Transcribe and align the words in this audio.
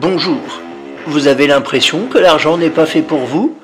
Bonjour. 0.00 0.62
Vous 1.06 1.26
avez 1.26 1.46
l'impression 1.46 2.06
que 2.06 2.16
l'argent 2.16 2.56
n'est 2.56 2.70
pas 2.70 2.86
fait 2.86 3.02
pour 3.02 3.18
vous? 3.18 3.54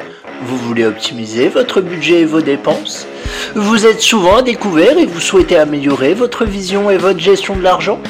Vous 0.43 0.59
voulez 0.59 0.85
optimiser 0.85 1.49
votre 1.49 1.81
budget 1.81 2.21
et 2.21 2.25
vos 2.27 2.43
dépenses? 2.43 3.07
Vous 3.55 3.87
êtes 3.87 4.03
souvent 4.03 4.37
à 4.37 4.43
découvert 4.43 4.99
et 4.99 5.07
vous 5.07 5.21
souhaitez 5.21 5.57
améliorer 5.57 6.13
votre 6.13 6.45
vision 6.45 6.91
et 6.91 6.99
votre 6.99 7.21
gestion 7.21 7.57
de 7.57 7.63
l'argent? 7.63 8.01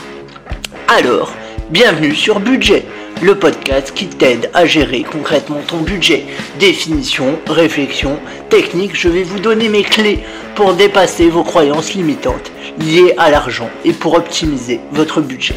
Alors, 0.89 1.35
bienvenue 1.71 2.17
sur 2.17 2.41
Budget, 2.41 2.85
le 3.23 3.37
podcast 3.37 3.93
qui 3.95 4.09
t'aide 4.09 4.51
à 4.55 4.67
gérer 4.67 5.05
concrètement 5.05 5.61
ton 5.65 5.79
budget. 5.79 6.25
Définition, 6.59 7.39
réflexion, 7.49 8.19
technique, 8.51 8.97
je 8.97 9.09
vais 9.09 9.23
vous 9.23 9.39
donner 9.39 9.69
mes 9.69 9.85
clés 9.85 10.19
pour 10.57 10.75
dépasser 10.75 11.29
vos 11.29 11.45
croyances 11.45 11.95
limitantes 11.95 12.51
liées 12.81 13.15
à 13.19 13.31
l'argent 13.31 13.71
et 13.85 13.93
pour 13.93 14.15
optimiser 14.15 14.81
votre 14.91 15.21
budget. 15.21 15.55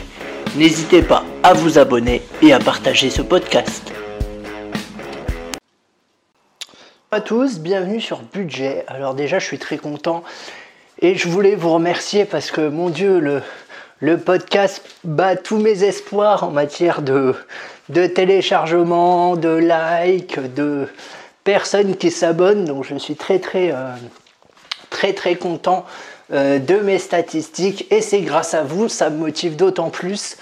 N'hésitez 0.56 1.04
pas 1.04 1.24
à 1.44 1.54
vous 1.54 1.78
abonner 1.78 2.24
et 2.42 2.54
à 2.54 2.60
partager 2.60 3.12
ce 3.12 3.22
podcast. 3.22 3.94
Bonjour 7.12 7.12
à 7.12 7.22
tous, 7.22 7.60
bienvenue 7.60 8.02
sur 8.02 8.24
Budget. 8.24 8.84
Alors 8.88 9.14
déjà, 9.14 9.38
je 9.38 9.46
suis 9.46 9.60
très 9.60 9.78
content 9.78 10.24
et 11.02 11.14
je 11.14 11.30
voulais 11.30 11.56
vous 11.56 11.72
remercier 11.72 12.26
parce 12.26 12.50
que 12.50 12.68
mon 12.68 12.90
Dieu, 12.90 13.20
le, 14.00 14.18
podcast 14.18 14.84
bat 15.04 15.36
tous 15.36 15.60
mes 15.60 15.84
espoirs 15.84 16.44
en 16.44 16.52
matière 16.52 17.04
de, 17.04 17.36
de 17.90 18.08
téléchargement, 18.08 19.36
de 19.36 19.56
likes, 19.56 20.40
de 20.56 20.88
personnes 21.44 21.96
qui 21.96 22.10
s'abonnent. 22.10 22.66
Donc 22.66 22.86
je 22.86 22.96
suis 22.96 23.16
très 23.16 23.38
très 23.38 23.72
euh, 23.72 23.94
très 24.90 25.14
très 25.14 25.36
content 25.36 25.86
de 26.32 26.80
mes 26.82 27.00
statistiques 27.00 27.88
et 27.92 28.02
c'est 28.02 28.22
grâce 28.22 28.54
à 28.54 28.64
vous, 28.64 28.88
ça 28.88 29.10
me 29.10 29.18
motive 29.18 29.56
d'autant 29.56 29.90
plus 29.90 30.38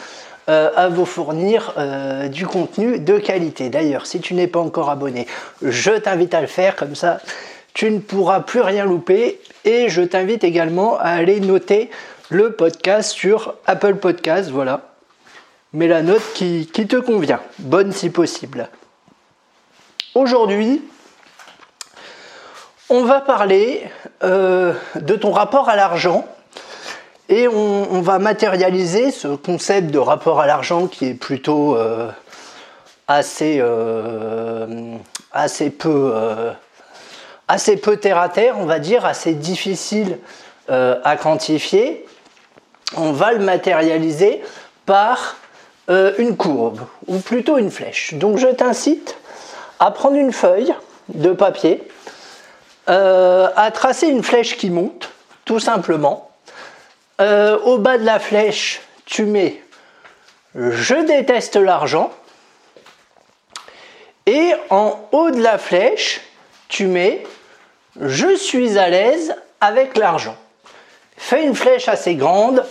euh, 0.49 0.69
à 0.77 0.87
vous 0.87 1.03
fournir 1.03 1.73
euh, 1.77 2.29
du 2.29 2.47
contenu 2.47 2.99
de 2.99 3.17
qualité. 3.17 3.67
D'ailleurs, 3.67 4.05
si 4.05 4.21
tu 4.21 4.33
n'es 4.33 4.47
pas 4.47 4.61
encore 4.61 4.89
abonné, 4.89 5.27
je 5.61 5.91
t'invite 5.91 6.33
à 6.33 6.39
le 6.39 6.47
faire 6.47 6.77
comme 6.77 6.95
ça. 6.95 7.19
Tu 7.73 7.91
ne 7.91 7.99
pourras 7.99 8.39
plus 8.39 8.61
rien 8.61 8.85
louper 8.85 9.41
et 9.65 9.89
je 9.89 10.01
t'invite 10.01 10.45
également 10.45 10.97
à 10.99 11.09
aller 11.09 11.41
noter 11.41 11.89
le 12.29 12.53
podcast 12.53 13.11
sur 13.11 13.55
Apple 13.65 13.95
Podcast. 13.95 14.49
Voilà, 14.49 14.93
mets 15.73 15.89
la 15.89 16.01
note 16.01 16.23
qui 16.33 16.65
te 16.65 16.95
convient, 16.95 17.41
bonne 17.59 17.91
si 17.91 18.09
possible. 18.09 18.69
Aujourd'hui, 20.15 20.81
on 22.89 23.03
va 23.03 23.21
parler 23.21 23.83
euh, 24.23 24.73
de 24.95 25.15
ton 25.15 25.31
rapport 25.31 25.69
à 25.69 25.75
l'argent 25.75 26.25
et 27.29 27.47
on, 27.49 27.99
va 28.01 28.19
matérialiser 28.19 29.11
ce 29.11 29.27
concept 29.27 29.91
de 29.91 29.99
rapport 29.99 30.39
à 30.39 30.47
l'argent 30.47 30.87
qui 30.87 31.07
est 31.07 31.13
plutôt 31.13 31.75
euh, 31.75 32.09
assez, 33.09 33.57
euh, 33.59 34.95
assez, 35.33 35.69
peu, 35.69 36.13
assez 37.49 37.75
peu 37.75 37.97
terre 37.97 38.17
à 38.17 38.29
terre, 38.29 38.55
on 38.57 38.65
va 38.65 38.79
dire, 38.79 39.05
assez 39.05 39.33
difficile 39.33 40.19
à 40.69 41.17
quantifier. 41.21 42.05
On 42.95 43.11
va 43.11 43.33
le 43.33 43.39
matérialiser 43.39 44.41
par 44.85 45.35
une 45.89 46.37
courbe 46.37 46.79
ou 47.07 47.19
plutôt 47.19 47.57
une 47.57 47.71
flèche. 47.71 48.13
Donc 48.13 48.37
je 48.37 48.47
t'incite 48.47 49.17
à 49.81 49.91
prendre 49.91 50.15
une 50.15 50.31
feuille 50.31 50.73
de 51.09 51.33
papier 51.33 51.85
euh, 52.89 53.49
à 53.55 53.71
tracer 53.71 54.07
une 54.07 54.23
flèche 54.23 54.57
qui 54.57 54.69
monte, 54.69 55.09
tout 55.45 55.59
simplement. 55.59 56.31
Euh, 57.19 57.57
au 57.59 57.77
bas 57.77 57.97
de 57.97 58.05
la 58.05 58.19
flèche, 58.19 58.81
tu 59.05 59.25
mets 59.25 59.61
je 60.55 60.95
déteste 60.95 61.55
l'argent. 61.55 62.11
Et 64.25 64.53
en 64.69 64.99
haut 65.11 65.29
de 65.29 65.41
la 65.41 65.57
flèche, 65.57 66.21
tu 66.67 66.87
mets 66.87 67.23
je 67.99 68.35
suis 68.35 68.77
à 68.77 68.89
l'aise 68.89 69.35
avec 69.61 69.97
l'argent. 69.97 70.35
Fais 71.15 71.43
une 71.43 71.55
flèche 71.55 71.87
assez 71.87 72.15
grande. 72.15 72.63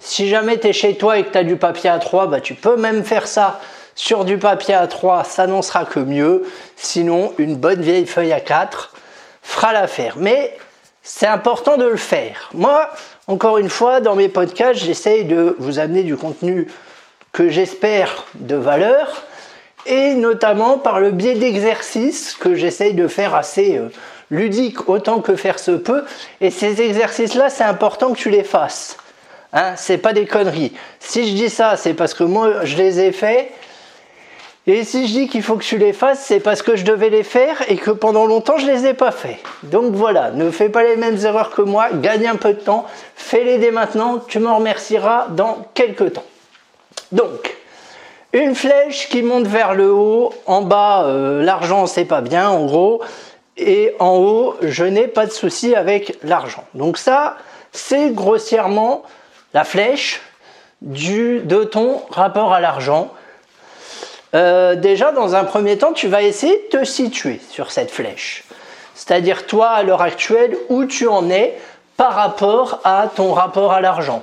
Si 0.00 0.28
jamais 0.28 0.58
tu 0.58 0.68
es 0.68 0.72
chez 0.72 0.96
toi 0.96 1.18
et 1.18 1.24
que 1.24 1.30
tu 1.30 1.38
as 1.38 1.44
du 1.44 1.56
papier 1.56 1.88
à 1.88 1.98
3, 1.98 2.26
bah, 2.26 2.40
tu 2.40 2.54
peux 2.54 2.76
même 2.76 3.04
faire 3.04 3.26
ça 3.26 3.60
sur 3.94 4.26
du 4.26 4.36
papier 4.36 4.74
à 4.74 4.86
3, 4.86 5.24
ça 5.24 5.46
n'en 5.46 5.62
sera 5.62 5.86
que 5.86 5.98
mieux. 5.98 6.44
Sinon, 6.76 7.32
une 7.38 7.56
bonne 7.56 7.80
vieille 7.80 8.06
feuille 8.06 8.32
à 8.32 8.40
4 8.40 8.92
fera 9.46 9.72
l'affaire. 9.72 10.16
Mais 10.18 10.56
c'est 11.02 11.26
important 11.26 11.76
de 11.76 11.86
le 11.86 11.96
faire. 11.96 12.50
Moi, 12.52 12.90
encore 13.28 13.58
une 13.58 13.70
fois, 13.70 14.00
dans 14.00 14.16
mes 14.16 14.28
podcasts, 14.28 14.80
j'essaye 14.80 15.24
de 15.24 15.54
vous 15.58 15.78
amener 15.78 16.02
du 16.02 16.16
contenu 16.16 16.66
que 17.32 17.48
j'espère 17.48 18.26
de 18.34 18.56
valeur 18.56 19.22
et 19.86 20.14
notamment 20.14 20.78
par 20.78 20.98
le 20.98 21.12
biais 21.12 21.34
d'exercices 21.34 22.34
que 22.34 22.56
j'essaye 22.56 22.94
de 22.94 23.06
faire 23.06 23.36
assez 23.36 23.76
euh, 23.76 23.88
ludiques 24.32 24.88
autant 24.88 25.20
que 25.20 25.36
faire 25.36 25.60
se 25.60 25.70
peut. 25.70 26.04
Et 26.40 26.50
ces 26.50 26.82
exercices-là, 26.82 27.48
c'est 27.48 27.64
important 27.64 28.12
que 28.12 28.18
tu 28.18 28.30
les 28.30 28.42
fasses. 28.42 28.96
Hein, 29.52 29.74
c'est 29.76 29.98
pas 29.98 30.12
des 30.12 30.26
conneries. 30.26 30.72
Si 30.98 31.28
je 31.28 31.34
dis 31.34 31.50
ça, 31.50 31.76
c'est 31.76 31.94
parce 31.94 32.14
que 32.14 32.24
moi, 32.24 32.64
je 32.64 32.76
les 32.76 32.98
ai 32.98 33.12
faits 33.12 33.48
et 34.66 34.82
si 34.82 35.06
je 35.06 35.12
dis 35.12 35.28
qu'il 35.28 35.42
faut 35.42 35.56
que 35.56 35.64
tu 35.64 35.78
les 35.78 35.92
fasses, 35.92 36.24
c'est 36.24 36.40
parce 36.40 36.62
que 36.62 36.74
je 36.74 36.84
devais 36.84 37.08
les 37.08 37.22
faire 37.22 37.62
et 37.68 37.76
que 37.76 37.92
pendant 37.92 38.26
longtemps 38.26 38.58
je 38.58 38.66
les 38.66 38.86
ai 38.86 38.94
pas 38.94 39.12
fait. 39.12 39.38
Donc 39.62 39.94
voilà, 39.94 40.32
ne 40.32 40.50
fais 40.50 40.68
pas 40.68 40.82
les 40.82 40.96
mêmes 40.96 41.18
erreurs 41.24 41.50
que 41.50 41.62
moi, 41.62 41.88
gagne 41.92 42.26
un 42.26 42.36
peu 42.36 42.52
de 42.52 42.60
temps, 42.60 42.86
fais-les 43.14 43.58
dès 43.58 43.70
maintenant, 43.70 44.18
tu 44.18 44.40
m'en 44.40 44.56
remercieras 44.56 45.28
dans 45.30 45.66
quelques 45.74 46.14
temps. 46.14 46.24
Donc, 47.12 47.56
une 48.32 48.56
flèche 48.56 49.08
qui 49.08 49.22
monte 49.22 49.46
vers 49.46 49.74
le 49.74 49.92
haut, 49.92 50.32
en 50.46 50.62
bas 50.62 51.04
euh, 51.04 51.44
l'argent 51.44 51.86
c'est 51.86 52.04
pas 52.04 52.20
bien 52.20 52.48
en 52.48 52.66
gros, 52.66 53.00
et 53.56 53.94
en 54.00 54.16
haut 54.16 54.56
je 54.62 54.84
n'ai 54.84 55.06
pas 55.06 55.26
de 55.26 55.30
souci 55.32 55.76
avec 55.76 56.18
l'argent. 56.24 56.64
Donc 56.74 56.98
ça, 56.98 57.36
c'est 57.70 58.10
grossièrement 58.10 59.04
la 59.54 59.62
flèche 59.62 60.22
du, 60.82 61.40
de 61.40 61.64
ton 61.64 62.02
rapport 62.10 62.52
à 62.52 62.60
l'argent. 62.60 63.12
Euh, 64.34 64.74
déjà, 64.74 65.12
dans 65.12 65.34
un 65.34 65.44
premier 65.44 65.78
temps, 65.78 65.92
tu 65.92 66.08
vas 66.08 66.22
essayer 66.22 66.68
de 66.70 66.78
te 66.78 66.84
situer 66.84 67.40
sur 67.50 67.70
cette 67.70 67.90
flèche. 67.90 68.44
C'est-à-dire, 68.94 69.46
toi, 69.46 69.70
à 69.70 69.82
l'heure 69.82 70.02
actuelle, 70.02 70.56
où 70.68 70.84
tu 70.84 71.06
en 71.06 71.30
es 71.30 71.56
par 71.96 72.14
rapport 72.14 72.80
à 72.84 73.08
ton 73.14 73.32
rapport 73.32 73.72
à 73.72 73.80
l'argent. 73.80 74.22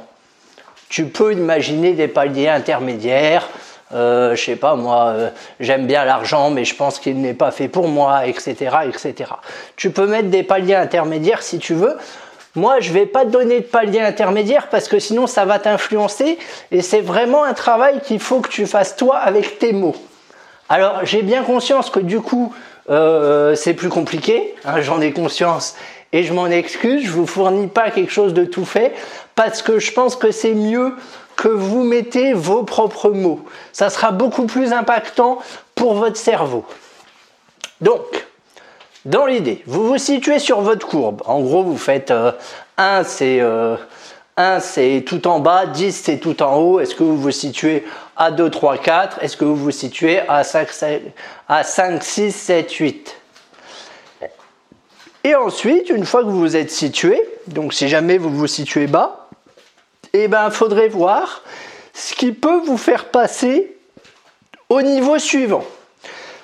Tu 0.89 1.05
peux 1.05 1.33
imaginer 1.33 1.93
des 1.93 2.07
paliers 2.07 2.49
intermédiaires. 2.49 3.49
Euh, 3.93 4.35
je 4.35 4.43
sais 4.43 4.55
pas, 4.55 4.75
moi, 4.75 5.07
euh, 5.07 5.29
j'aime 5.59 5.87
bien 5.87 6.05
l'argent, 6.05 6.49
mais 6.49 6.65
je 6.65 6.75
pense 6.75 6.99
qu'il 6.99 7.21
n'est 7.21 7.33
pas 7.33 7.51
fait 7.51 7.67
pour 7.67 7.87
moi, 7.87 8.25
etc., 8.25 8.55
etc. 8.87 9.31
Tu 9.75 9.91
peux 9.91 10.07
mettre 10.07 10.29
des 10.29 10.43
paliers 10.43 10.75
intermédiaires 10.75 11.43
si 11.43 11.59
tu 11.59 11.73
veux. 11.73 11.95
Moi, 12.55 12.79
je 12.79 12.93
vais 12.93 13.07
pas 13.07 13.25
te 13.25 13.31
donner 13.31 13.61
de 13.61 13.65
palier 13.65 13.99
intermédiaire 13.99 14.69
parce 14.69 14.87
que 14.87 14.99
sinon 14.99 15.25
ça 15.25 15.43
va 15.45 15.57
t'influencer 15.57 16.37
et 16.71 16.81
c'est 16.81 17.01
vraiment 17.01 17.43
un 17.43 17.53
travail 17.53 17.99
qu'il 18.01 18.19
faut 18.19 18.41
que 18.41 18.49
tu 18.49 18.67
fasses 18.67 18.95
toi 18.95 19.17
avec 19.17 19.57
tes 19.57 19.73
mots. 19.73 19.95
Alors, 20.69 21.03
j'ai 21.03 21.23
bien 21.23 21.43
conscience 21.43 21.89
que 21.89 21.99
du 21.99 22.21
coup, 22.21 22.53
euh, 22.89 23.55
c'est 23.55 23.73
plus 23.73 23.89
compliqué, 23.89 24.53
hein, 24.65 24.81
j'en 24.81 25.01
ai 25.01 25.11
conscience 25.11 25.75
et 26.11 26.23
je 26.23 26.31
m'en 26.31 26.45
excuse, 26.45 27.03
je 27.03 27.11
vous 27.11 27.25
fournis 27.25 27.67
pas 27.67 27.89
quelque 27.89 28.11
chose 28.11 28.35
de 28.35 28.45
tout 28.45 28.65
fait 28.65 28.93
parce 29.33 29.63
que 29.63 29.79
je 29.79 29.91
pense 29.91 30.15
que 30.15 30.29
c'est 30.31 30.53
mieux 30.53 30.93
que 31.35 31.47
vous 31.47 31.83
mettez 31.83 32.33
vos 32.33 32.63
propres 32.63 33.09
mots. 33.09 33.43
Ça 33.71 33.89
sera 33.89 34.11
beaucoup 34.11 34.45
plus 34.45 34.73
impactant 34.73 35.39
pour 35.73 35.95
votre 35.95 36.17
cerveau. 36.17 36.65
Donc, 37.81 38.27
dans 39.05 39.25
l'idée, 39.25 39.61
vous 39.65 39.85
vous 39.85 39.97
situez 39.97 40.39
sur 40.39 40.61
votre 40.61 40.87
courbe. 40.87 41.21
En 41.25 41.41
gros, 41.41 41.61
vous 41.61 41.77
faites 41.77 42.11
1, 42.11 42.13
euh, 42.79 43.03
c'est 43.05 43.41
1 43.41 43.43
euh, 43.43 43.77
c'est 44.61 45.03
tout 45.05 45.27
en 45.27 45.39
bas, 45.39 45.65
10 45.65 45.91
c'est 45.91 46.17
tout 46.19 46.41
en 46.41 46.55
haut. 46.55 46.79
Est-ce 46.79 46.95
que 46.95 47.03
vous 47.03 47.17
vous 47.17 47.31
situez 47.31 47.83
à 48.15 48.31
2, 48.31 48.49
3, 48.49 48.77
4 48.77 49.21
Est-ce 49.21 49.35
que 49.35 49.43
vous 49.43 49.57
vous 49.57 49.71
situez 49.71 50.21
à 50.29 50.45
5, 50.45 50.69
à 51.49 51.63
5, 51.63 52.01
6, 52.01 52.31
7, 52.31 52.71
8 52.71 53.17
Et 55.25 55.35
ensuite, 55.35 55.89
une 55.89 56.05
fois 56.05 56.21
que 56.21 56.27
vous 56.27 56.39
vous 56.39 56.55
êtes 56.55 56.71
situé, 56.71 57.21
donc 57.47 57.73
si 57.73 57.89
jamais 57.89 58.17
vous 58.17 58.29
vous 58.29 58.47
situez 58.47 58.87
bas, 58.87 59.27
eh 60.13 60.29
ben, 60.29 60.45
il 60.45 60.51
faudrait 60.53 60.87
voir 60.87 61.41
ce 61.93 62.13
qui 62.13 62.31
peut 62.31 62.61
vous 62.65 62.77
faire 62.77 63.05
passer 63.05 63.75
au 64.69 64.81
niveau 64.81 65.19
suivant 65.19 65.65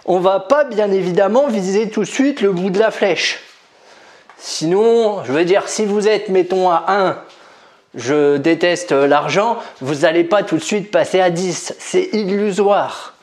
on 0.10 0.20
va 0.20 0.40
pas 0.40 0.64
bien 0.64 0.92
évidemment 0.92 1.48
viser 1.48 1.88
tout 1.88 2.02
de 2.02 2.06
suite 2.06 2.42
le 2.42 2.52
bout 2.52 2.72
de 2.72 2.80
la 2.80 2.90
flèche. 2.90 3.42
Sinon, 4.40 5.24
je 5.24 5.32
veux 5.32 5.46
dire, 5.46 5.70
si 5.70 5.86
vous 5.86 6.08
êtes, 6.08 6.30
mettons, 6.30 6.72
à 6.72 6.86
1, 6.88 7.18
je 7.94 8.38
déteste 8.38 8.92
l'argent, 8.92 9.58
vous 9.82 10.02
n'allez 10.02 10.24
pas 10.24 10.42
tout 10.42 10.58
de 10.58 10.64
suite 10.64 10.90
passer 10.90 11.22
à 11.22 11.30
10. 11.30 11.76
C'est 11.78 12.10
illusoire. 12.12 13.14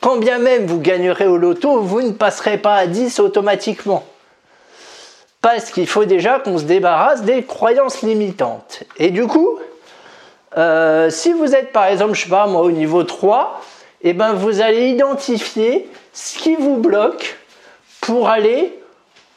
Quand 0.00 0.16
bien 0.16 0.38
même 0.38 0.64
vous 0.64 0.80
gagnerez 0.80 1.26
au 1.26 1.36
loto, 1.36 1.82
vous 1.82 2.00
ne 2.00 2.12
passerez 2.12 2.56
pas 2.56 2.76
à 2.76 2.86
10 2.86 3.20
automatiquement. 3.20 4.02
Parce 5.42 5.70
qu'il 5.70 5.86
faut 5.86 6.06
déjà 6.06 6.38
qu'on 6.38 6.56
se 6.56 6.64
débarrasse 6.64 7.24
des 7.24 7.42
croyances 7.42 8.00
limitantes. 8.00 8.84
Et 8.96 9.10
du 9.10 9.26
coup, 9.26 9.58
euh, 10.56 11.10
si 11.10 11.34
vous 11.34 11.54
êtes 11.54 11.72
par 11.72 11.84
exemple, 11.84 12.14
je 12.14 12.22
sais 12.22 12.30
pas 12.30 12.46
moi, 12.46 12.62
au 12.62 12.70
niveau 12.70 13.04
3, 13.04 13.60
et 13.60 13.75
eh 14.02 14.12
ben 14.12 14.32
vous 14.32 14.60
allez 14.60 14.88
identifier 14.88 15.88
ce 16.12 16.38
qui 16.38 16.56
vous 16.56 16.76
bloque 16.76 17.36
pour 18.00 18.28
aller 18.28 18.78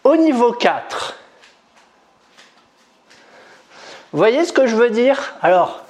au 0.04 0.16
niveau 0.16 0.52
4. 0.52 1.16
Vous 4.12 4.18
voyez 4.18 4.44
ce 4.46 4.54
que 4.54 4.66
je 4.66 4.76
veux 4.76 4.90
dire? 4.90 5.36
Alors, 5.42 5.84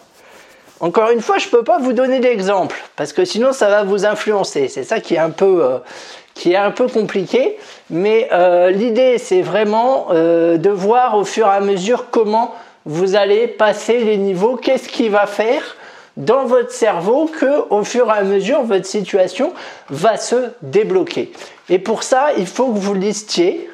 encore 0.82 1.10
une 1.10 1.22
fois, 1.22 1.38
je 1.38 1.48
ne 1.48 1.52
peux 1.52 1.64
pas 1.64 1.78
vous 1.80 1.94
donner 1.94 2.20
d'exemple, 2.20 2.82
parce 2.96 3.14
que 3.14 3.26
sinon 3.26 3.54
ça 3.54 3.70
va 3.70 3.84
vous 3.84 4.06
influencer. 4.06 4.68
C'est 4.68 4.84
ça 4.84 5.00
qui 5.00 5.16
est 5.16 5.20
un 5.20 5.30
peu, 5.30 5.64
euh, 5.64 6.88
compliqué. 6.94 7.58
Mais 7.90 8.30
euh, 8.32 8.72
l'idée, 8.72 9.18
c'est 9.18 9.42
vraiment 9.42 10.08
euh, 10.12 10.58
de 10.58 10.70
voir 10.70 11.18
au 11.18 11.26
fur 11.26 11.48
et 11.48 11.50
à 11.50 11.60
mesure 11.60 12.10
comment 12.12 12.56
vous 12.86 13.16
allez 13.16 13.48
passer 13.48 14.00
les 14.00 14.18
niveaux, 14.18 14.56
qu'est-ce 14.56 14.88
qui 14.88 15.10
va 15.10 15.28
faire 15.28 15.76
dans 16.20 16.46
votre 16.46 16.72
cerveau 16.72 17.26
que 17.28 17.64
au 17.70 17.84
fur 17.84 18.08
et 18.10 18.18
à 18.20 18.24
mesure 18.24 18.64
votre 18.64 18.86
situation 18.86 19.54
va 19.90 20.18
se 20.18 20.52
débloquer. 20.62 21.32
Et 21.70 21.80
pour 21.80 22.04
ça, 22.04 22.34
il 22.38 22.46
faut 22.46 22.68
que 22.68 22.78
vous 22.78 22.94
listiez 22.94 23.70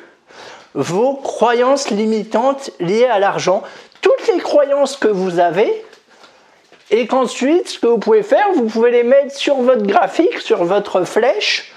vos 0.76 1.16
croyances 1.16 1.90
limitantes 1.90 2.72
liées 2.80 3.08
à 3.08 3.20
l'argent, 3.20 3.64
toutes 4.02 4.28
les 4.28 4.40
croyances 4.40 4.96
que 4.96 5.08
vous 5.08 5.40
avez, 5.40 5.84
et 6.92 7.08
qu'ensuite, 7.08 7.70
ce 7.70 7.80
que 7.80 7.88
vous 7.88 7.98
pouvez 7.98 8.22
faire, 8.22 8.46
vous 8.54 8.66
pouvez 8.66 8.92
les 8.92 9.04
mettre 9.04 9.36
sur 9.36 9.56
votre 9.56 9.84
graphique, 9.84 10.40
sur 10.40 10.64
votre 10.66 11.04
flèche, 11.04 11.74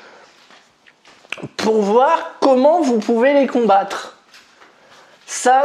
pour 1.57 1.81
voir 1.81 2.35
comment 2.41 2.83
vous 2.83 2.99
pouvez 2.99 3.33
les 3.33 3.47
combattre. 3.47 4.18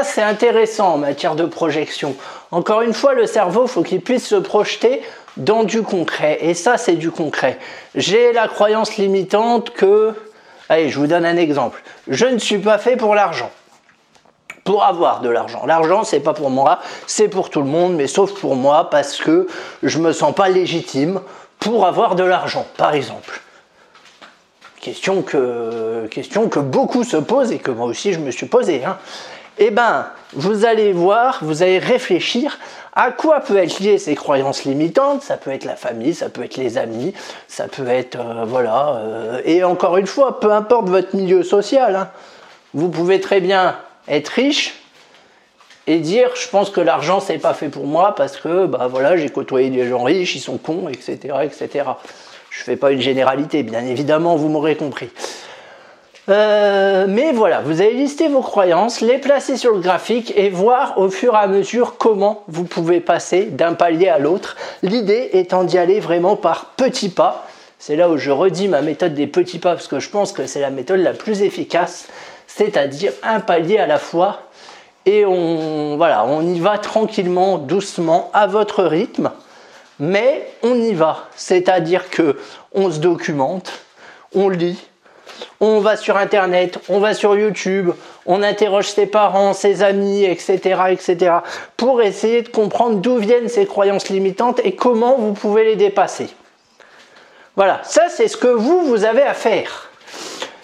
C'est 0.03 0.21
intéressant 0.21 0.93
en 0.93 0.97
matière 0.97 1.35
de 1.35 1.45
projection. 1.45 2.15
Encore 2.51 2.81
une 2.81 2.93
fois, 2.93 3.13
le 3.13 3.25
cerveau, 3.25 3.67
faut 3.67 3.83
qu'il 3.83 4.01
puisse 4.01 4.27
se 4.27 4.35
projeter 4.35 5.01
dans 5.37 5.63
du 5.63 5.81
concret. 5.81 6.37
Et 6.41 6.53
ça, 6.53 6.77
c'est 6.77 6.95
du 6.95 7.11
concret. 7.11 7.57
J'ai 7.95 8.31
la 8.33 8.47
croyance 8.47 8.97
limitante 8.97 9.71
que... 9.71 10.13
Allez, 10.69 10.89
je 10.89 10.99
vous 10.99 11.07
donne 11.07 11.25
un 11.25 11.37
exemple. 11.37 11.81
Je 12.07 12.25
ne 12.25 12.37
suis 12.37 12.59
pas 12.59 12.77
fait 12.77 12.95
pour 12.95 13.15
l'argent. 13.15 13.51
Pour 14.63 14.85
avoir 14.85 15.19
de 15.19 15.29
l'argent. 15.29 15.65
L'argent, 15.65 16.03
c'est 16.03 16.21
pas 16.21 16.33
pour 16.33 16.49
moi, 16.49 16.79
c'est 17.05 17.27
pour 17.27 17.49
tout 17.49 17.59
le 17.59 17.67
monde, 17.67 17.95
mais 17.95 18.07
sauf 18.07 18.33
pour 18.39 18.55
moi 18.55 18.89
parce 18.89 19.17
que 19.17 19.47
je 19.81 19.99
me 19.99 20.13
sens 20.13 20.33
pas 20.33 20.47
légitime 20.47 21.19
pour 21.59 21.85
avoir 21.85 22.15
de 22.15 22.23
l'argent, 22.23 22.65
par 22.77 22.93
exemple. 22.93 23.41
Question 24.79 25.21
que, 25.21 26.07
question 26.09 26.47
que 26.47 26.59
beaucoup 26.59 27.03
se 27.03 27.17
posent 27.17 27.51
et 27.51 27.59
que 27.59 27.71
moi 27.71 27.87
aussi 27.87 28.13
je 28.13 28.19
me 28.19 28.31
suis 28.31 28.45
posé. 28.45 28.85
Hein. 28.85 28.97
Eh 29.57 29.71
bien, 29.71 30.07
vous 30.33 30.65
allez 30.65 30.93
voir, 30.93 31.39
vous 31.41 31.61
allez 31.63 31.79
réfléchir 31.79 32.57
à 32.95 33.11
quoi 33.11 33.39
peut 33.39 33.57
être 33.57 33.79
liées 33.79 33.97
ces 33.97 34.15
croyances 34.15 34.65
limitantes. 34.65 35.21
Ça 35.21 35.37
peut 35.37 35.51
être 35.51 35.65
la 35.65 35.75
famille, 35.75 36.13
ça 36.13 36.29
peut 36.29 36.43
être 36.43 36.57
les 36.57 36.77
amis, 36.77 37.13
ça 37.47 37.67
peut 37.67 37.87
être. 37.87 38.19
Euh, 38.19 38.45
voilà. 38.45 38.95
Euh, 38.97 39.41
et 39.45 39.63
encore 39.63 39.97
une 39.97 40.07
fois, 40.07 40.39
peu 40.39 40.51
importe 40.51 40.89
votre 40.89 41.15
milieu 41.15 41.43
social, 41.43 41.95
hein. 41.95 42.09
vous 42.73 42.89
pouvez 42.89 43.21
très 43.21 43.41
bien 43.41 43.77
être 44.07 44.29
riche 44.29 44.79
et 45.85 45.99
dire 45.99 46.29
je 46.35 46.47
pense 46.47 46.69
que 46.69 46.79
l'argent 46.79 47.19
c'est 47.19 47.39
pas 47.39 47.53
fait 47.53 47.67
pour 47.67 47.85
moi 47.85 48.15
parce 48.15 48.37
que 48.37 48.67
bah 48.67 48.87
voilà 48.89 49.17
j'ai 49.17 49.27
côtoyé 49.27 49.69
des 49.69 49.85
gens 49.87 50.03
riches 50.03 50.33
ils 50.35 50.39
sont 50.39 50.57
cons 50.57 50.87
etc 50.87 51.39
etc 51.43 51.83
je 52.57 52.63
fais 52.63 52.75
pas 52.75 52.91
une 52.91 53.01
généralité, 53.01 53.63
bien 53.63 53.83
évidemment, 53.85 54.35
vous 54.35 54.47
m'aurez 54.47 54.75
compris. 54.75 55.09
Euh, 56.29 57.05
mais 57.07 57.33
voilà, 57.33 57.61
vous 57.61 57.81
allez 57.81 57.95
lister 57.95 58.29
vos 58.29 58.41
croyances, 58.41 59.01
les 59.01 59.17
placer 59.17 59.57
sur 59.57 59.73
le 59.73 59.79
graphique 59.79 60.33
et 60.37 60.49
voir 60.49 60.97
au 60.97 61.09
fur 61.09 61.33
et 61.33 61.37
à 61.37 61.47
mesure 61.47 61.97
comment 61.97 62.43
vous 62.47 62.63
pouvez 62.63 63.01
passer 63.01 63.45
d'un 63.45 63.73
palier 63.73 64.07
à 64.07 64.19
l'autre. 64.19 64.55
L'idée 64.83 65.31
étant 65.33 65.65
d'y 65.65 65.77
aller 65.77 65.99
vraiment 65.99 66.35
par 66.35 66.71
petits 66.77 67.09
pas. 67.09 67.45
C'est 67.77 67.97
là 67.97 68.09
où 68.09 68.17
je 68.17 68.31
redis 68.31 68.69
ma 68.69 68.81
méthode 68.81 69.13
des 69.13 69.27
petits 69.27 69.59
pas 69.59 69.73
parce 69.73 69.87
que 69.87 69.99
je 69.99 70.09
pense 70.09 70.31
que 70.31 70.47
c'est 70.47 70.61
la 70.61 70.69
méthode 70.69 71.01
la 71.01 71.11
plus 71.11 71.41
efficace, 71.41 72.07
c'est-à-dire 72.47 73.11
un 73.23 73.41
palier 73.41 73.77
à 73.77 73.87
la 73.87 73.99
fois. 73.99 74.43
Et 75.05 75.25
on, 75.25 75.97
voilà, 75.97 76.25
on 76.25 76.41
y 76.41 76.61
va 76.61 76.77
tranquillement, 76.77 77.57
doucement, 77.57 78.29
à 78.33 78.47
votre 78.47 78.83
rythme 78.83 79.31
mais 79.99 80.47
on 80.63 80.75
y 80.75 80.93
va. 80.93 81.29
C'est-à-dire 81.35 82.09
que 82.09 82.37
on 82.73 82.91
se 82.91 82.99
documente, 82.99 83.71
on 84.33 84.49
lit, 84.49 84.79
on 85.59 85.79
va 85.79 85.97
sur 85.97 86.17
Internet, 86.17 86.79
on 86.89 86.99
va 86.99 87.13
sur 87.13 87.35
YouTube, 87.37 87.91
on 88.25 88.43
interroge 88.43 88.89
ses 88.89 89.05
parents, 89.05 89.53
ses 89.53 89.83
amis, 89.83 90.23
etc., 90.23 90.81
etc., 90.89 91.35
pour 91.77 92.01
essayer 92.01 92.41
de 92.41 92.49
comprendre 92.49 92.97
d'où 92.97 93.17
viennent 93.17 93.49
ces 93.49 93.65
croyances 93.65 94.09
limitantes 94.09 94.61
et 94.63 94.75
comment 94.75 95.17
vous 95.17 95.33
pouvez 95.33 95.63
les 95.65 95.75
dépasser. 95.75 96.27
Voilà, 97.55 97.81
ça 97.83 98.03
c'est 98.09 98.27
ce 98.27 98.37
que 98.37 98.47
vous, 98.47 98.85
vous 98.85 99.05
avez 99.05 99.23
à 99.23 99.33
faire. 99.33 99.89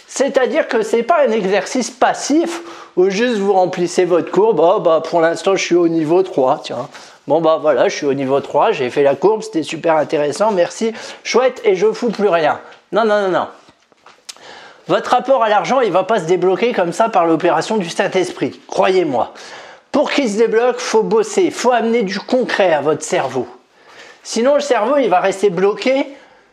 C'est-à-dire 0.07 0.67
que 0.67 0.81
ce 0.81 0.97
n'est 0.97 1.03
pas 1.03 1.25
un 1.27 1.31
exercice 1.31 1.91
passif 1.91 2.61
où 2.97 3.09
juste 3.09 3.37
vous 3.37 3.53
remplissez 3.53 4.05
votre 4.05 4.31
courbe, 4.31 4.59
oh, 4.59 4.79
bah, 4.79 5.01
pour 5.07 5.21
l'instant 5.21 5.55
je 5.55 5.63
suis 5.63 5.75
au 5.75 5.87
niveau 5.87 6.23
3, 6.23 6.61
tiens, 6.63 6.89
Bon 7.29 7.41
bah 7.41 7.59
voilà, 7.61 7.89
je 7.89 7.95
suis 7.95 8.07
au 8.07 8.15
niveau 8.15 8.39
3, 8.39 8.71
j'ai 8.71 8.89
fait 8.89 9.03
la 9.03 9.13
courbe, 9.13 9.43
c'était 9.43 9.61
super 9.61 9.97
intéressant, 9.97 10.51
merci, 10.51 10.93
chouette, 11.23 11.61
et 11.63 11.75
je 11.75 11.91
fous 11.91 12.09
plus 12.09 12.27
rien. 12.27 12.59
Non, 12.91 13.05
non, 13.05 13.21
non, 13.21 13.29
non. 13.29 13.47
Votre 14.89 15.11
rapport 15.11 15.43
à 15.43 15.49
l'argent, 15.49 15.81
il 15.81 15.91
va 15.91 16.03
pas 16.03 16.19
se 16.19 16.25
débloquer 16.25 16.73
comme 16.73 16.93
ça 16.93 17.09
par 17.09 17.27
l'opération 17.27 17.77
du 17.77 17.87
Saint-Esprit, 17.87 18.59
croyez-moi. 18.65 19.35
Pour 19.91 20.09
qu'il 20.09 20.27
se 20.27 20.37
débloque, 20.37 20.79
faut 20.79 21.03
bosser, 21.03 21.51
faut 21.51 21.71
amener 21.71 22.01
du 22.01 22.19
concret 22.19 22.73
à 22.73 22.81
votre 22.81 23.03
cerveau. 23.03 23.47
Sinon, 24.23 24.55
le 24.55 24.61
cerveau, 24.61 24.97
il 24.97 25.07
va 25.07 25.19
rester 25.19 25.51
bloqué 25.51 26.07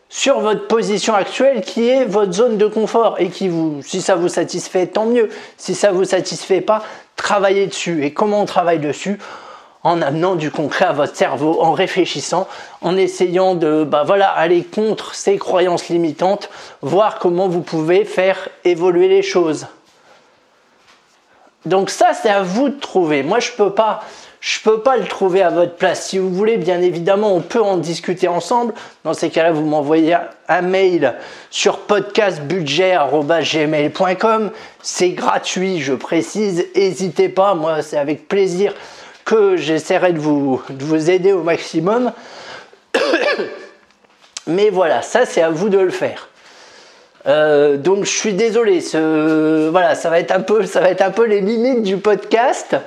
sur 0.07 0.39
votre 0.39 0.67
position 0.67 1.15
actuelle 1.15 1.61
qui 1.61 1.89
est 1.89 2.05
votre 2.05 2.31
zone 2.31 2.59
de 2.59 2.67
confort 2.67 3.15
et 3.17 3.29
qui 3.29 3.47
vous, 3.47 3.81
si 3.81 4.03
ça 4.03 4.13
vous 4.13 4.29
satisfait, 4.29 4.85
tant 4.85 5.07
mieux. 5.07 5.29
Si 5.57 5.73
ça 5.73 5.91
vous 5.91 6.05
satisfait 6.05 6.61
pas, 6.61 6.83
travaillez 7.15 7.65
dessus. 7.65 8.05
Et 8.05 8.13
comment 8.13 8.43
on 8.43 8.45
travaille 8.45 8.79
dessus? 8.79 9.17
En 9.83 10.01
amenant 10.01 10.35
du 10.35 10.51
concret 10.51 10.85
à 10.85 10.93
votre 10.93 11.15
cerveau, 11.15 11.61
en 11.61 11.71
réfléchissant, 11.71 12.47
en 12.81 12.97
essayant 12.97 13.55
de 13.55 13.83
bah 13.83 14.05
aller 14.35 14.63
contre 14.63 15.15
ces 15.15 15.37
croyances 15.37 15.89
limitantes, 15.89 16.49
voir 16.81 17.19
comment 17.19 17.47
vous 17.47 17.61
pouvez 17.61 18.05
faire 18.05 18.49
évoluer 18.65 19.07
les 19.07 19.21
choses. 19.21 19.67
Donc 21.65 21.89
ça, 21.89 22.11
c'est 22.13 22.29
à 22.29 22.43
vous 22.43 22.69
de 22.69 22.79
trouver. 22.79 23.23
Moi, 23.23 23.39
je 23.39 23.51
peux 23.51 23.71
pas, 23.71 24.03
peux 24.63 24.79
pas 24.79 24.95
le 24.95 25.05
trouver 25.05 25.41
à 25.41 25.49
votre 25.49 25.75
place. 25.75 26.07
Si 26.07 26.17
vous 26.17 26.29
voulez, 26.29 26.55
bien 26.57 26.81
évidemment, 26.81 27.35
on 27.35 27.41
peut 27.41 27.61
en 27.61 27.75
discuter 27.77 28.29
ensemble. 28.29 28.73
Dans 29.03 29.13
ces 29.13 29.29
cas-là, 29.29 29.51
vous 29.51 29.65
m'envoyez 29.65 30.15
un 30.47 30.61
mail 30.61 31.15
sur 31.49 31.79
podcastbudget.gmail.com. 31.79 34.51
C'est 34.81 35.09
gratuit, 35.09 35.81
je 35.81 35.93
précise. 35.93 36.67
N'hésitez 36.73 37.27
pas, 37.27 37.53
moi, 37.53 37.81
c'est 37.81 37.97
avec 37.97 38.29
plaisir 38.29 38.73
que 39.27 39.57
j'essaierai 39.57 40.13
de 40.13 40.19
vous, 40.19 40.61
vous 40.69 41.09
aider 41.09 41.33
au 41.33 41.43
maximum. 41.43 42.13
Mais 44.47 44.69
voilà, 44.69 45.01
ça 45.01 45.25
c'est 45.25 45.41
à 45.41 45.49
vous 45.49 45.67
de 45.67 45.77
le 45.77 45.91
faire. 45.91 46.29
Euh, 47.27 47.75
donc 47.75 48.05
je 48.05 48.09
suis 48.09 48.33
désolé, 48.33 48.79
voilà, 49.69 49.95
ça 49.95 50.09
va 50.09 50.19
être 50.21 50.31
un 50.31 50.39
peu, 50.39 50.65
ça 50.65 50.79
va 50.79 50.89
être 50.89 51.01
un 51.01 51.11
peu 51.11 51.25
les 51.25 51.41
limites 51.41 51.83
du 51.83 51.97
podcast. 51.97 52.77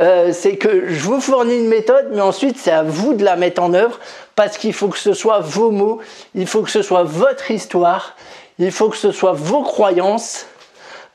Euh, 0.00 0.30
c'est 0.32 0.56
que 0.56 0.88
je 0.88 1.00
vous 1.00 1.20
fournis 1.20 1.56
une 1.56 1.68
méthode, 1.68 2.08
mais 2.12 2.20
ensuite 2.20 2.58
c'est 2.58 2.72
à 2.72 2.82
vous 2.82 3.14
de 3.14 3.24
la 3.24 3.36
mettre 3.36 3.62
en 3.62 3.72
œuvre 3.72 4.00
parce 4.34 4.58
qu'il 4.58 4.72
faut 4.72 4.88
que 4.88 4.98
ce 4.98 5.14
soit 5.14 5.38
vos 5.38 5.70
mots, 5.70 6.00
il 6.34 6.48
faut 6.48 6.62
que 6.62 6.70
ce 6.70 6.82
soit 6.82 7.04
votre 7.04 7.52
histoire, 7.52 8.16
il 8.58 8.72
faut 8.72 8.88
que 8.88 8.96
ce 8.96 9.12
soit 9.12 9.32
vos 9.32 9.62
croyances, 9.62 10.46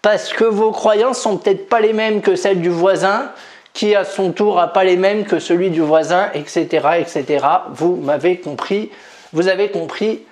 parce 0.02 0.32
que 0.32 0.46
vos 0.46 0.72
croyances 0.72 1.20
sont 1.20 1.38
peut-être 1.38 1.68
pas 1.68 1.82
les 1.82 1.94
mêmes 1.94 2.22
que 2.22 2.36
celles 2.36 2.62
du 2.62 2.70
voisin, 2.70 3.32
qui 3.74 3.96
à 3.96 4.04
son 4.04 4.32
tour 4.32 4.56
n'a 4.56 4.68
pas 4.68 4.84
les 4.84 4.98
mêmes 4.98 5.26
que 5.26 5.40
celui 5.40 5.70
du 5.70 5.82
voisin, 5.82 6.30
etc. 6.34 6.88
etc. 7.00 7.46
Vous 7.74 7.96
m'avez 7.96 8.38
compris, 8.38 8.92
vous 9.34 9.48
avez 9.48 9.70
compris 9.70 10.24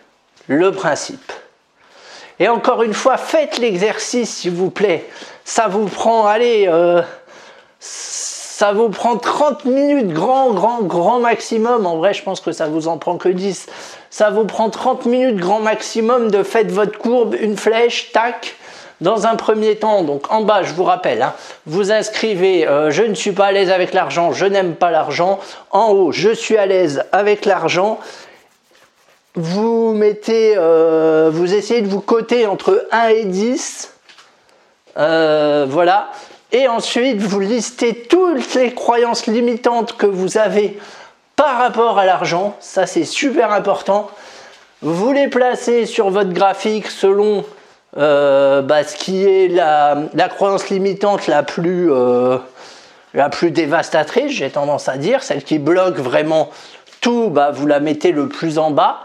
le 0.47 0.71
principe. 0.71 1.31
Et 2.39 2.47
encore 2.47 2.83
une 2.83 2.93
fois, 2.93 3.17
faites 3.17 3.57
l'exercice 3.57 4.37
s'il 4.37 4.51
vous 4.51 4.69
plaît. 4.69 5.05
Ça 5.43 5.67
vous 5.67 5.85
prend, 5.85 6.25
allez, 6.25 6.67
euh, 6.67 7.01
ça 7.79 8.71
vous 8.71 8.89
prend 8.89 9.17
30 9.17 9.65
minutes, 9.65 10.09
grand, 10.09 10.51
grand, 10.51 10.81
grand 10.81 11.19
maximum. 11.19 11.85
En 11.85 11.97
vrai, 11.97 12.13
je 12.13 12.23
pense 12.23 12.39
que 12.39 12.51
ça 12.51 12.67
vous 12.67 12.87
en 12.87 12.97
prend 12.97 13.17
que 13.17 13.29
10. 13.29 13.67
Ça 14.09 14.29
vous 14.29 14.45
prend 14.45 14.69
30 14.69 15.05
minutes, 15.05 15.35
grand 15.35 15.59
maximum, 15.59 16.31
de 16.31 16.43
faites 16.43 16.71
votre 16.71 16.97
courbe, 16.97 17.35
une 17.39 17.57
flèche, 17.57 18.11
tac, 18.13 18.55
dans 19.01 19.27
un 19.27 19.35
premier 19.35 19.75
temps, 19.75 20.03
donc 20.03 20.31
en 20.31 20.41
bas, 20.41 20.63
je 20.63 20.73
vous 20.73 20.83
rappelle, 20.83 21.21
hein, 21.21 21.33
vous 21.65 21.91
inscrivez 21.91 22.67
euh, 22.67 22.91
je 22.91 23.03
ne 23.03 23.13
suis 23.13 23.31
pas 23.31 23.47
à 23.47 23.51
l'aise 23.51 23.71
avec 23.71 23.93
l'argent, 23.93 24.31
je 24.31 24.45
n'aime 24.45 24.75
pas 24.75 24.91
l'argent. 24.91 25.39
En 25.71 25.91
haut, 25.91 26.11
je 26.11 26.29
suis 26.29 26.57
à 26.57 26.65
l'aise 26.65 27.03
avec 27.11 27.45
l'argent. 27.45 27.99
Vous 29.35 29.93
mettez, 29.93 30.55
euh, 30.57 31.29
vous 31.31 31.53
essayez 31.53 31.81
de 31.81 31.87
vous 31.87 32.01
coter 32.01 32.45
entre 32.45 32.87
1 32.91 33.07
et 33.09 33.25
10. 33.25 33.93
Euh, 34.97 35.65
voilà. 35.69 36.09
Et 36.51 36.67
ensuite, 36.67 37.21
vous 37.21 37.39
listez 37.39 37.93
toutes 37.93 38.55
les 38.55 38.73
croyances 38.73 39.27
limitantes 39.27 39.95
que 39.95 40.07
vous 40.07 40.37
avez 40.37 40.77
par 41.35 41.57
rapport 41.57 41.99
à 41.99 42.05
l'argent. 42.05 42.57
Ça, 42.59 42.85
c'est 42.85 43.05
super 43.05 43.53
important. 43.53 44.09
Vous 44.81 45.13
les 45.13 45.27
placez 45.27 45.85
sur 45.85 46.09
votre 46.09 46.31
graphique 46.31 46.87
selon 46.87 47.45
euh, 47.97 48.61
bah, 48.61 48.83
ce 48.83 48.95
qui 48.95 49.23
est 49.23 49.47
la, 49.47 50.29
croyance 50.29 50.69
limitante 50.69 51.27
la 51.27 51.43
plus, 51.43 51.91
euh, 51.91 52.37
la 53.13 53.29
plus 53.29 53.51
dévastatrice, 53.51 54.31
j'ai 54.31 54.49
tendance 54.49 54.87
à 54.87 54.97
dire, 54.97 55.23
celle 55.23 55.43
qui 55.43 55.59
bloque 55.59 55.97
vraiment 55.97 56.49
tout, 57.01 57.29
bah, 57.29 57.51
vous 57.51 57.65
la 57.65 57.79
mettez 57.79 58.11
le 58.11 58.27
plus 58.27 58.59
en 58.59 58.71
bas, 58.71 58.99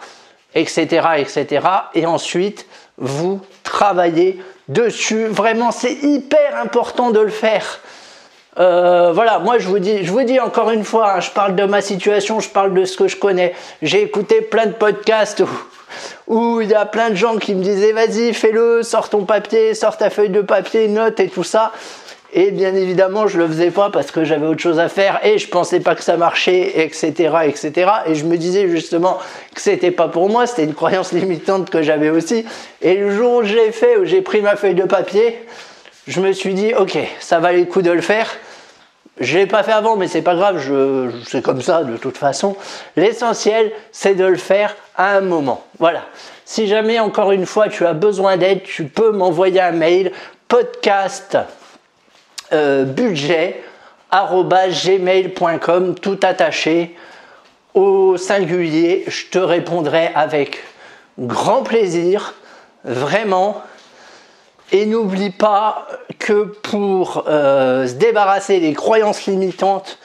etc., 0.54 1.06
etc. 1.16 1.66
Et 1.94 2.06
ensuite, 2.06 2.66
vous 2.98 3.40
travaillez 3.62 4.38
dessus. 4.68 5.26
Vraiment, 5.26 5.70
c'est 5.70 5.94
hyper 6.02 6.56
important 6.62 7.10
de 7.10 7.20
le 7.20 7.30
faire. 7.30 7.80
Euh, 8.58 9.10
voilà, 9.12 9.40
moi 9.40 9.58
je 9.58 9.68
vous 9.68 9.78
dis, 9.78 10.38
encore 10.40 10.70
une 10.70 10.84
fois, 10.84 11.14
hein, 11.14 11.20
je 11.20 11.30
parle 11.30 11.56
de 11.56 11.64
ma 11.64 11.80
situation, 11.80 12.38
je 12.38 12.48
parle 12.48 12.72
de 12.72 12.84
ce 12.84 12.96
que 12.96 13.08
je 13.08 13.16
connais. 13.16 13.52
J'ai 13.82 14.02
écouté 14.02 14.42
plein 14.42 14.66
de 14.66 14.72
podcasts 14.72 15.42
il 16.28 16.68
y 16.68 16.74
a 16.74 16.86
plein 16.86 17.10
de 17.10 17.14
gens 17.14 17.36
qui 17.36 17.54
me 17.54 17.62
disaient 17.62 17.92
vas-y 17.92 18.32
fais-le, 18.34 18.82
sors 18.82 19.08
ton 19.08 19.24
papier, 19.24 19.74
sors 19.74 19.96
ta 19.96 20.10
feuille 20.10 20.30
de 20.30 20.40
papier, 20.40 20.88
note 20.88 21.20
et 21.20 21.28
tout 21.28 21.44
ça. 21.44 21.72
Et 22.36 22.50
bien 22.50 22.74
évidemment, 22.74 23.28
je 23.28 23.38
le 23.38 23.46
faisais 23.46 23.70
pas 23.70 23.90
parce 23.90 24.10
que 24.10 24.24
j'avais 24.24 24.46
autre 24.46 24.60
chose 24.60 24.80
à 24.80 24.88
faire 24.88 25.20
et 25.24 25.38
je 25.38 25.46
pensais 25.46 25.78
pas 25.78 25.94
que 25.94 26.02
ça 26.02 26.16
marchait, 26.16 26.82
etc., 26.84 27.32
etc. 27.44 27.90
Et 28.06 28.16
je 28.16 28.24
me 28.24 28.36
disais 28.36 28.68
justement 28.68 29.18
que 29.54 29.60
c'était 29.60 29.92
pas 29.92 30.08
pour 30.08 30.28
moi, 30.28 30.48
c'était 30.48 30.64
une 30.64 30.74
croyance 30.74 31.12
limitante 31.12 31.70
que 31.70 31.80
j'avais 31.80 32.10
aussi. 32.10 32.44
Et 32.82 32.96
le 32.96 33.10
jour 33.14 33.34
où 33.34 33.42
j'ai 33.44 33.70
fait, 33.70 33.98
où 33.98 34.04
j'ai 34.04 34.20
pris 34.20 34.42
ma 34.42 34.56
feuille 34.56 34.74
de 34.74 34.82
papier, 34.82 35.38
je 36.08 36.20
me 36.20 36.32
suis 36.32 36.54
dit, 36.54 36.74
ok, 36.74 36.98
ça 37.20 37.38
valait 37.38 37.60
le 37.60 37.66
coup 37.66 37.82
de 37.82 37.92
le 37.92 38.00
faire. 38.00 38.28
Je 39.20 39.38
l'ai 39.38 39.46
pas 39.46 39.62
fait 39.62 39.72
avant, 39.72 39.96
mais 39.96 40.08
c'est 40.08 40.22
pas 40.22 40.34
grave, 40.34 40.60
c'est 41.26 41.42
comme 41.42 41.62
ça 41.62 41.84
de 41.84 41.96
toute 41.96 42.18
façon. 42.18 42.56
L'essentiel, 42.96 43.70
c'est 43.92 44.14
de 44.14 44.24
le 44.24 44.36
faire 44.36 44.74
à 44.96 45.16
un 45.16 45.20
moment. 45.20 45.64
Voilà. 45.78 46.02
Si 46.44 46.66
jamais, 46.66 46.98
encore 46.98 47.30
une 47.30 47.46
fois, 47.46 47.68
tu 47.68 47.86
as 47.86 47.92
besoin 47.92 48.36
d'aide, 48.36 48.64
tu 48.64 48.84
peux 48.84 49.12
m'envoyer 49.12 49.60
un 49.60 49.72
mail 49.72 50.10
podcast 50.48 51.38
euh, 52.52 52.84
tout 56.00 56.20
attaché 56.22 56.96
au 57.72 58.16
singulier. 58.16 59.04
Je 59.06 59.26
te 59.26 59.38
répondrai 59.38 60.10
avec 60.14 60.62
grand 61.18 61.62
plaisir, 61.62 62.34
vraiment. 62.84 63.62
Et 64.72 64.86
n'oublie 64.86 65.30
pas 65.30 65.86
que 66.18 66.44
pour 66.62 67.24
euh, 67.28 67.86
se 67.86 67.94
débarrasser 67.94 68.60
des 68.60 68.72
croyances 68.72 69.26
limitantes, 69.26 69.98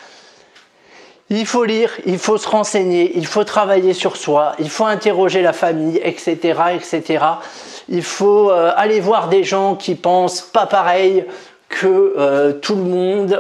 il 1.29 1.45
faut 1.45 1.63
lire, 1.63 1.91
il 2.05 2.17
faut 2.17 2.37
se 2.37 2.47
renseigner, 2.47 3.13
il 3.15 3.27
faut 3.27 3.43
travailler 3.43 3.93
sur 3.93 4.17
soi, 4.17 4.53
il 4.59 4.69
faut 4.69 4.85
interroger 4.85 5.41
la 5.41 5.53
famille, 5.53 5.99
etc. 6.03 6.59
etc. 6.73 7.25
Il 7.87 8.03
faut 8.03 8.49
euh, 8.49 8.71
aller 8.75 8.99
voir 8.99 9.29
des 9.29 9.43
gens 9.43 9.75
qui 9.75 9.95
pensent 9.95 10.41
pas 10.41 10.65
pareil 10.65 11.25
que 11.69 12.15
euh, 12.17 12.53
tout 12.53 12.75
le 12.75 12.83
monde. 12.83 13.39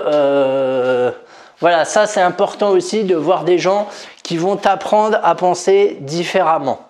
voilà, 1.59 1.83
ça 1.83 2.05
c'est 2.05 2.21
important 2.21 2.69
aussi 2.69 3.03
de 3.03 3.15
voir 3.15 3.43
des 3.43 3.57
gens 3.57 3.87
qui 4.23 4.37
vont 4.37 4.55
t'apprendre 4.55 5.19
à 5.23 5.35
penser 5.35 5.97
différemment. 6.01 6.88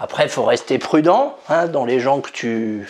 Après, 0.00 0.24
il 0.24 0.30
faut 0.30 0.44
rester 0.44 0.78
prudent 0.78 1.36
hein, 1.50 1.66
dans 1.66 1.84
les 1.84 2.00
gens 2.00 2.20
que 2.20 2.30
tu, 2.30 2.86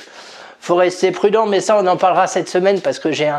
faut 0.60 0.76
rester 0.76 1.10
prudent, 1.10 1.46
mais 1.46 1.60
ça 1.60 1.76
on 1.82 1.86
en 1.86 1.96
parlera 1.96 2.26
cette 2.26 2.48
semaine 2.48 2.80
parce 2.80 2.98
que 2.98 3.10
j'ai 3.10 3.32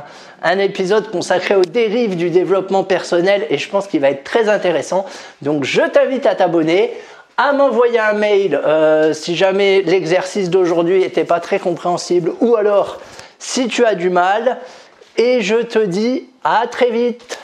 un, 0.43 0.59
épisode 0.59 1.09
consacré 1.11 1.55
aux 1.55 1.63
dérives 1.63 2.17
du 2.17 2.31
développement 2.31 2.83
personnel 2.83 3.45
et 3.49 3.57
je 3.57 3.69
pense 3.69 3.87
qu'il 3.87 4.01
va 4.01 4.09
être 4.09 4.23
très 4.23 4.49
intéressant. 4.49 5.05
Donc 5.41 5.63
je 5.63 5.81
t'invite 5.81 6.25
à 6.25 6.35
t'abonner, 6.35 6.91
à 7.37 7.53
m'envoyer 7.53 7.99
un 7.99 8.13
mail 8.13 8.59
euh, 8.65 9.13
si 9.13 9.35
jamais 9.35 9.83
l'exercice 9.83 10.49
d'aujourd'hui 10.49 10.99
n'était 10.99 11.23
pas 11.23 11.39
très 11.39 11.59
compréhensible 11.59 12.33
ou 12.41 12.55
alors 12.55 12.99
si 13.39 13.67
tu 13.67 13.85
as 13.85 13.95
du 13.95 14.09
mal. 14.09 14.57
Et 15.17 15.41
je 15.41 15.55
te 15.55 15.79
dis 15.79 16.27
à 16.43 16.65
très 16.67 16.89
vite 16.89 17.37